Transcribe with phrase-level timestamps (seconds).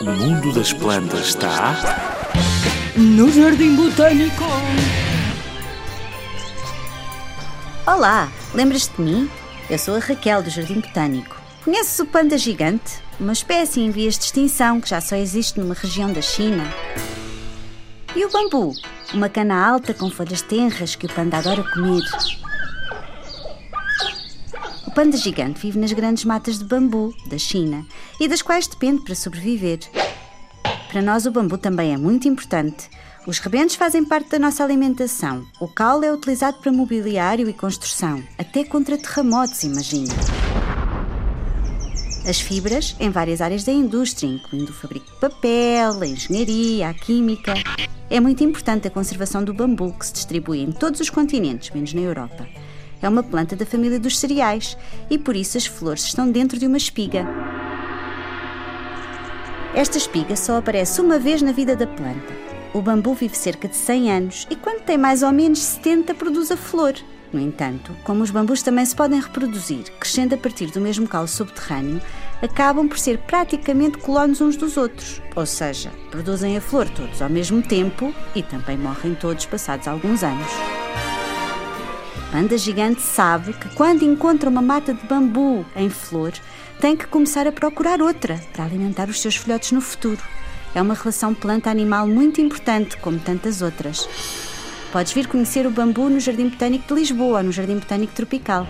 [0.00, 1.74] O mundo das plantas está
[2.96, 4.44] No Jardim Botânico.
[7.84, 9.28] Olá, lembras-te de mim?
[9.68, 11.36] Eu sou a Raquel do Jardim Botânico.
[11.64, 13.02] Conheces o panda gigante?
[13.18, 16.62] Uma espécie em vias de extinção que já só existe numa região da China.
[18.14, 18.76] E o bambu?
[19.12, 22.04] Uma cana alta com folhas tenras que o panda adora comer.
[25.00, 27.86] Panda gigante vive nas grandes matas de bambu da China
[28.20, 29.78] e das quais depende para sobreviver.
[30.92, 32.90] Para nós, o bambu também é muito importante.
[33.26, 35.46] Os rebentos fazem parte da nossa alimentação.
[35.58, 40.12] O caule é utilizado para mobiliário e construção, até contra terremotos, imagina.
[42.28, 46.92] As fibras em várias áreas da indústria, incluindo o fabrico de papel, a engenharia, a
[46.92, 47.54] química.
[48.10, 51.94] É muito importante a conservação do bambu, que se distribui em todos os continentes, menos
[51.94, 52.46] na Europa.
[53.02, 54.76] É uma planta da família dos cereais
[55.08, 57.26] e por isso as flores estão dentro de uma espiga.
[59.74, 62.34] Esta espiga só aparece uma vez na vida da planta.
[62.74, 66.50] O bambu vive cerca de 100 anos e, quando tem mais ou menos 70, produz
[66.50, 66.94] a flor.
[67.32, 71.28] No entanto, como os bambus também se podem reproduzir, crescendo a partir do mesmo caule
[71.28, 72.00] subterrâneo,
[72.42, 77.30] acabam por ser praticamente colonos uns dos outros, ou seja, produzem a flor todos ao
[77.30, 80.79] mesmo tempo e também morrem todos passados alguns anos.
[82.30, 86.32] Panda gigante sabe que quando encontra uma mata de bambu em flor,
[86.80, 90.22] tem que começar a procurar outra para alimentar os seus filhotes no futuro.
[90.72, 94.08] É uma relação planta-animal muito importante, como tantas outras.
[94.92, 98.66] Podes vir conhecer o bambu no Jardim Botânico de Lisboa, no Jardim Botânico Tropical.